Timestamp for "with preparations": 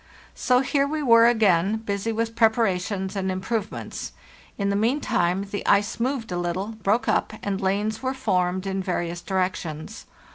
2.11-3.15